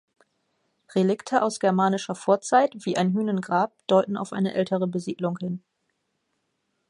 Relikte 0.95 1.43
aus 1.43 1.59
germanischer 1.59 2.15
Vorzeit, 2.15 2.73
wie 2.87 2.97
ein 2.97 3.13
Hünengrab, 3.13 3.71
deuten 3.85 4.17
auf 4.17 4.33
eine 4.33 4.55
ältere 4.55 4.87
Besiedlung 4.87 5.37
hin. 5.37 5.61